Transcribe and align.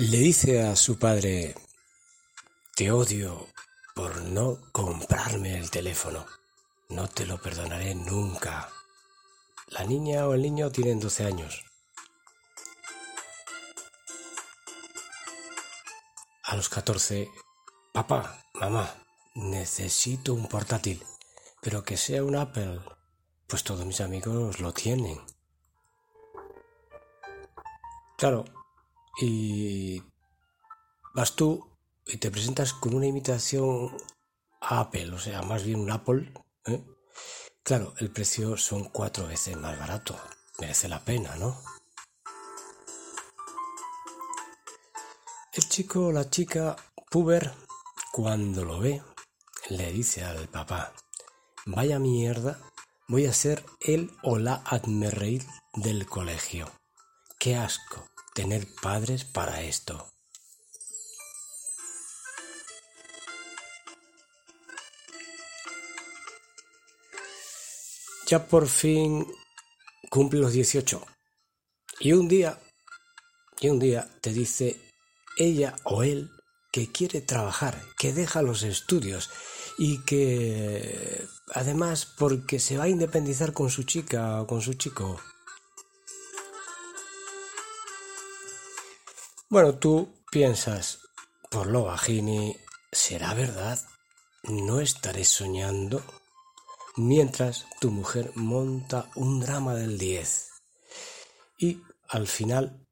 Le 0.00 0.18
dice 0.18 0.62
a 0.62 0.76
su 0.76 0.96
padre, 0.96 1.56
te 2.76 2.92
odio 2.92 3.48
por 3.96 4.22
no 4.22 4.60
comprarme 4.70 5.58
el 5.58 5.72
teléfono. 5.72 6.24
No 6.90 7.08
te 7.08 7.26
lo 7.26 7.42
perdonaré 7.42 7.96
nunca. 7.96 8.70
La 9.66 9.82
niña 9.82 10.28
o 10.28 10.34
el 10.34 10.42
niño 10.42 10.70
tienen 10.70 11.00
12 11.00 11.24
años. 11.24 11.64
A 16.44 16.54
los 16.54 16.68
14, 16.68 17.28
papá, 17.92 18.40
mamá, 18.54 18.94
necesito 19.34 20.32
un 20.32 20.46
portátil, 20.46 21.04
pero 21.60 21.82
que 21.82 21.96
sea 21.96 22.22
un 22.22 22.36
Apple, 22.36 22.80
pues 23.48 23.64
todos 23.64 23.84
mis 23.84 24.00
amigos 24.00 24.60
lo 24.60 24.72
tienen. 24.72 25.20
Claro, 28.16 28.44
y 29.20 30.02
vas 31.14 31.34
tú 31.34 31.68
y 32.06 32.18
te 32.18 32.30
presentas 32.30 32.72
con 32.72 32.94
una 32.94 33.06
imitación 33.06 33.96
a 34.60 34.80
Apple, 34.80 35.12
o 35.12 35.18
sea, 35.18 35.42
más 35.42 35.64
bien 35.64 35.80
un 35.80 35.90
Apple. 35.90 36.32
¿eh? 36.66 36.82
Claro, 37.62 37.94
el 37.98 38.10
precio 38.10 38.56
son 38.56 38.84
cuatro 38.84 39.26
veces 39.26 39.56
más 39.56 39.78
barato. 39.78 40.18
Merece 40.58 40.88
la 40.88 41.04
pena, 41.04 41.36
¿no? 41.36 41.60
El 45.52 45.68
chico 45.68 46.06
o 46.06 46.12
la 46.12 46.30
chica 46.30 46.76
puber, 47.10 47.52
cuando 48.12 48.64
lo 48.64 48.78
ve, 48.78 49.02
le 49.70 49.92
dice 49.92 50.24
al 50.24 50.48
papá, 50.48 50.92
vaya 51.66 51.98
mierda, 51.98 52.60
voy 53.08 53.26
a 53.26 53.32
ser 53.32 53.64
el 53.80 54.12
o 54.22 54.38
la 54.38 54.62
del 55.74 56.06
colegio. 56.06 56.70
Qué 57.38 57.56
asco 57.56 58.08
tener 58.38 58.68
padres 58.80 59.24
para 59.24 59.62
esto. 59.62 60.06
Ya 68.28 68.46
por 68.46 68.68
fin 68.68 69.26
cumple 70.08 70.38
los 70.38 70.52
18. 70.52 71.04
Y 71.98 72.12
un 72.12 72.28
día, 72.28 72.60
y 73.60 73.70
un 73.70 73.80
día 73.80 74.08
te 74.20 74.32
dice 74.32 74.80
ella 75.36 75.74
o 75.82 76.04
él 76.04 76.30
que 76.70 76.92
quiere 76.92 77.20
trabajar, 77.20 77.82
que 77.98 78.12
deja 78.12 78.42
los 78.42 78.62
estudios 78.62 79.30
y 79.78 80.04
que 80.04 81.26
además 81.54 82.06
porque 82.06 82.60
se 82.60 82.76
va 82.78 82.84
a 82.84 82.88
independizar 82.88 83.52
con 83.52 83.68
su 83.68 83.82
chica 83.82 84.40
o 84.40 84.46
con 84.46 84.62
su 84.62 84.74
chico. 84.74 85.20
Bueno, 89.50 89.78
tú 89.78 90.14
piensas, 90.30 90.98
por 91.50 91.68
lo 91.68 91.84
bajini, 91.84 92.54
¿será 92.92 93.32
verdad? 93.32 93.80
¿No 94.42 94.78
estaré 94.80 95.24
soñando? 95.24 96.04
Mientras 96.96 97.64
tu 97.80 97.90
mujer 97.90 98.30
monta 98.34 99.10
un 99.14 99.40
drama 99.40 99.74
del 99.74 99.96
10. 99.96 100.50
Y 101.56 101.80
al 102.10 102.26
final, 102.26 102.86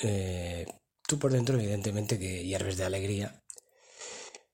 eh, 0.00 0.64
tú 1.06 1.18
por 1.18 1.32
dentro 1.32 1.58
evidentemente 1.58 2.18
que 2.18 2.46
hierves 2.46 2.78
de 2.78 2.84
alegría, 2.84 3.44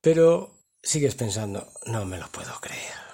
pero 0.00 0.58
sigues 0.82 1.14
pensando, 1.14 1.72
no 1.86 2.04
me 2.06 2.18
lo 2.18 2.28
puedo 2.32 2.58
creer. 2.60 3.07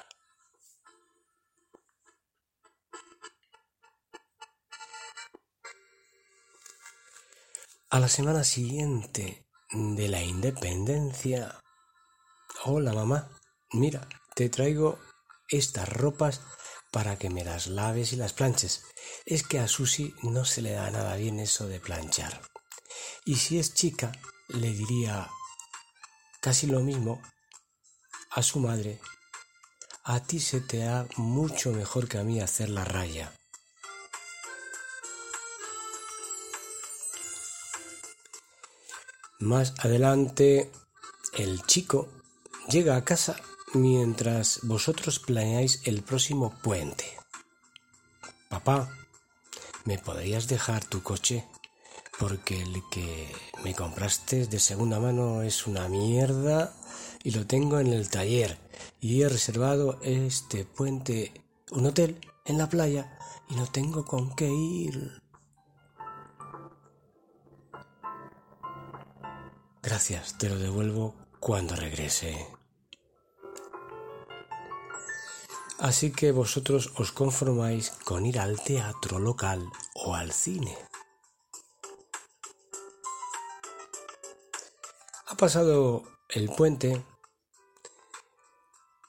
A 7.94 8.00
la 8.00 8.08
semana 8.08 8.42
siguiente 8.42 9.46
de 9.70 10.08
la 10.08 10.20
independencia, 10.20 11.60
hola 12.64 12.92
mamá, 12.92 13.30
mira, 13.70 14.08
te 14.34 14.48
traigo 14.48 14.98
estas 15.48 15.88
ropas 15.90 16.40
para 16.90 17.16
que 17.16 17.30
me 17.30 17.44
las 17.44 17.68
laves 17.68 18.12
y 18.12 18.16
las 18.16 18.32
planches. 18.32 18.82
Es 19.26 19.44
que 19.44 19.60
a 19.60 19.68
Susi 19.68 20.12
no 20.24 20.44
se 20.44 20.60
le 20.60 20.72
da 20.72 20.90
nada 20.90 21.14
bien 21.14 21.38
eso 21.38 21.68
de 21.68 21.78
planchar. 21.78 22.42
Y 23.24 23.36
si 23.36 23.60
es 23.60 23.74
chica, 23.74 24.10
le 24.48 24.72
diría 24.72 25.30
casi 26.40 26.66
lo 26.66 26.80
mismo 26.80 27.22
a 28.32 28.42
su 28.42 28.58
madre. 28.58 28.98
A 30.02 30.18
ti 30.18 30.40
se 30.40 30.60
te 30.60 30.78
da 30.78 31.06
mucho 31.16 31.70
mejor 31.70 32.08
que 32.08 32.18
a 32.18 32.24
mí 32.24 32.40
hacer 32.40 32.70
la 32.70 32.84
raya. 32.84 33.32
Más 39.44 39.74
adelante, 39.80 40.70
el 41.34 41.60
chico 41.66 42.08
llega 42.70 42.96
a 42.96 43.04
casa 43.04 43.36
mientras 43.74 44.60
vosotros 44.62 45.18
planeáis 45.18 45.82
el 45.84 46.02
próximo 46.02 46.54
puente. 46.62 47.04
Papá, 48.48 48.88
¿me 49.84 49.98
podrías 49.98 50.48
dejar 50.48 50.86
tu 50.86 51.02
coche? 51.02 51.44
Porque 52.18 52.62
el 52.62 52.82
que 52.90 53.30
me 53.62 53.74
compraste 53.74 54.46
de 54.46 54.58
segunda 54.58 54.98
mano 54.98 55.42
es 55.42 55.66
una 55.66 55.90
mierda 55.90 56.72
y 57.22 57.32
lo 57.32 57.46
tengo 57.46 57.80
en 57.80 57.88
el 57.88 58.08
taller 58.08 58.58
y 58.98 59.20
he 59.20 59.28
reservado 59.28 59.98
este 60.00 60.64
puente 60.64 61.34
un 61.70 61.84
hotel 61.84 62.18
en 62.46 62.56
la 62.56 62.70
playa 62.70 63.18
y 63.50 63.56
no 63.56 63.66
tengo 63.66 64.06
con 64.06 64.34
qué 64.34 64.48
ir. 64.48 65.23
Gracias, 69.84 70.38
te 70.38 70.48
lo 70.48 70.58
devuelvo 70.58 71.14
cuando 71.40 71.76
regrese. 71.76 72.48
Así 75.78 76.10
que 76.10 76.32
vosotros 76.32 76.92
os 76.96 77.12
conformáis 77.12 77.90
con 77.90 78.24
ir 78.24 78.38
al 78.38 78.58
teatro 78.58 79.18
local 79.18 79.68
o 79.94 80.14
al 80.14 80.32
cine. 80.32 80.74
Ha 85.26 85.36
pasado 85.36 86.02
el 86.30 86.48
puente 86.48 87.04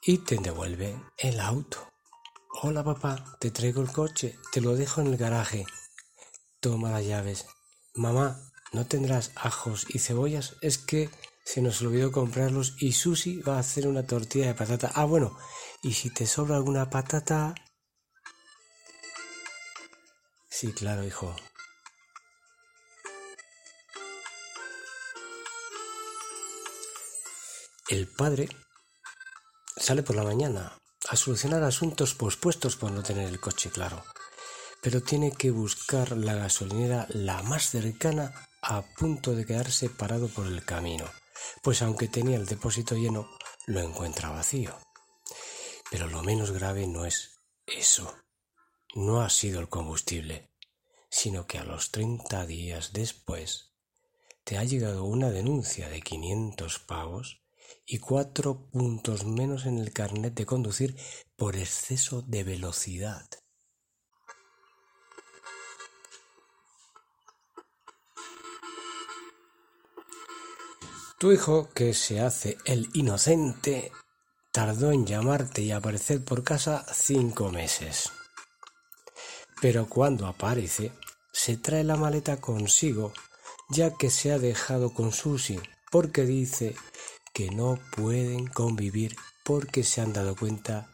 y 0.02 0.18
te 0.18 0.36
devuelve 0.36 1.00
el 1.16 1.40
auto. 1.40 1.88
Hola 2.62 2.84
papá, 2.84 3.38
te 3.40 3.50
traigo 3.50 3.80
el 3.80 3.90
coche, 3.90 4.38
te 4.52 4.60
lo 4.60 4.76
dejo 4.76 5.00
en 5.00 5.06
el 5.06 5.16
garaje. 5.16 5.64
Toma 6.60 6.90
las 6.90 7.06
llaves. 7.06 7.46
Mamá, 7.94 8.52
¿No 8.72 8.86
tendrás 8.86 9.30
ajos 9.34 9.86
y 9.88 9.98
cebollas? 9.98 10.56
Es 10.60 10.78
que 10.78 11.10
se 11.44 11.62
nos 11.62 11.80
olvidó 11.82 12.10
comprarlos 12.10 12.74
y 12.78 12.92
Susi 12.92 13.40
va 13.40 13.56
a 13.56 13.60
hacer 13.60 13.86
una 13.86 14.06
tortilla 14.06 14.48
de 14.48 14.54
patata. 14.54 14.90
Ah, 14.94 15.04
bueno, 15.04 15.38
y 15.82 15.92
si 15.92 16.10
te 16.10 16.26
sobra 16.26 16.56
alguna 16.56 16.90
patata... 16.90 17.54
Sí, 20.48 20.72
claro, 20.72 21.04
hijo. 21.04 21.36
El 27.88 28.08
padre 28.08 28.48
sale 29.76 30.02
por 30.02 30.16
la 30.16 30.24
mañana 30.24 30.76
a 31.08 31.14
solucionar 31.14 31.62
asuntos 31.62 32.14
pospuestos 32.14 32.74
por 32.74 32.90
no 32.90 33.04
tener 33.04 33.28
el 33.28 33.38
coche 33.38 33.70
claro, 33.70 34.02
pero 34.82 35.00
tiene 35.02 35.30
que 35.30 35.52
buscar 35.52 36.16
la 36.16 36.34
gasolinera 36.34 37.06
la 37.10 37.44
más 37.44 37.70
cercana 37.70 38.48
a 38.68 38.82
punto 38.82 39.36
de 39.36 39.46
quedarse 39.46 39.88
parado 39.88 40.28
por 40.28 40.46
el 40.46 40.64
camino, 40.64 41.04
pues 41.62 41.82
aunque 41.82 42.08
tenía 42.08 42.36
el 42.36 42.46
depósito 42.46 42.96
lleno, 42.96 43.30
lo 43.66 43.80
encuentra 43.80 44.30
vacío. 44.30 44.76
Pero 45.88 46.08
lo 46.08 46.24
menos 46.24 46.50
grave 46.50 46.88
no 46.88 47.04
es 47.04 47.40
eso. 47.64 48.12
No 48.96 49.22
ha 49.22 49.30
sido 49.30 49.60
el 49.60 49.68
combustible, 49.68 50.50
sino 51.08 51.46
que 51.46 51.58
a 51.58 51.64
los 51.64 51.92
treinta 51.92 52.44
días 52.44 52.92
después 52.92 53.72
te 54.42 54.58
ha 54.58 54.64
llegado 54.64 55.04
una 55.04 55.30
denuncia 55.30 55.88
de 55.88 56.02
quinientos 56.02 56.80
pavos 56.80 57.42
y 57.84 57.98
cuatro 57.98 58.68
puntos 58.70 59.24
menos 59.24 59.66
en 59.66 59.78
el 59.78 59.92
carnet 59.92 60.34
de 60.34 60.46
conducir 60.46 60.96
por 61.36 61.54
exceso 61.54 62.22
de 62.22 62.42
velocidad. 62.42 63.28
Tu 71.18 71.32
hijo, 71.32 71.70
que 71.74 71.94
se 71.94 72.20
hace 72.20 72.58
el 72.66 72.90
inocente, 72.92 73.90
tardó 74.52 74.92
en 74.92 75.06
llamarte 75.06 75.62
y 75.62 75.72
aparecer 75.72 76.22
por 76.22 76.44
casa 76.44 76.84
cinco 76.92 77.50
meses. 77.50 78.12
Pero 79.62 79.88
cuando 79.88 80.26
aparece, 80.26 80.92
se 81.32 81.56
trae 81.56 81.84
la 81.84 81.96
maleta 81.96 82.38
consigo, 82.38 83.14
ya 83.70 83.96
que 83.96 84.10
se 84.10 84.30
ha 84.30 84.38
dejado 84.38 84.92
con 84.92 85.10
Susi, 85.10 85.58
porque 85.90 86.26
dice 86.26 86.76
que 87.32 87.50
no 87.50 87.78
pueden 87.92 88.46
convivir 88.46 89.16
porque 89.42 89.84
se 89.84 90.02
han 90.02 90.12
dado 90.12 90.36
cuenta 90.36 90.90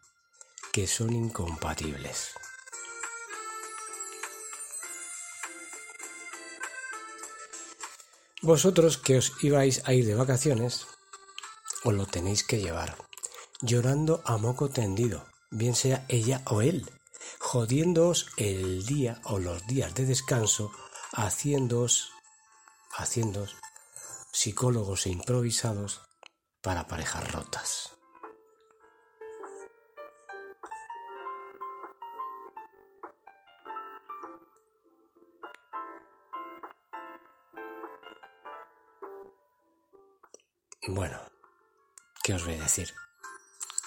que 0.73 0.87
son 0.87 1.13
incompatibles. 1.13 2.35
Vosotros 8.43 8.99
que 8.99 9.19
os 9.19 9.33
ibais 9.41 9.87
a 9.87 9.95
ir 9.95 10.05
de 10.05 10.19
vacaciones, 10.19 10.87
os 11.87 11.95
lo 11.95 12.07
tenéis 12.07 12.43
que 12.43 12.59
llevar, 12.59 12.99
llorando 13.61 14.21
a 14.27 14.37
moco 14.37 14.69
tendido, 14.69 15.25
bien 15.53 15.77
sea 15.77 16.05
ella 16.09 16.43
o 16.51 16.61
él, 16.61 16.91
jodiéndoos 17.39 18.27
el 18.37 18.85
día 18.85 19.21
o 19.25 19.39
los 19.39 19.65
días 19.69 19.95
de 19.95 20.07
descanso, 20.07 20.73
haciéndoos, 21.13 22.11
haciéndoos 22.99 23.55
psicólogos 24.33 25.07
e 25.07 25.11
improvisados 25.11 26.01
para 26.63 26.89
parejas 26.89 27.31
rotas. 27.31 28.02
Bueno, 40.89 41.17
¿qué 42.25 42.35
os 42.35 42.45
voy 42.45 42.55
a 42.55 42.63
decir? 42.63 42.93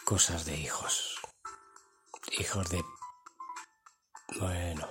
Cosas 0.05 0.45
de 0.45 0.55
hijos. 0.55 1.19
Hijos 2.39 2.69
de... 2.69 2.81
Bueno. 4.39 4.87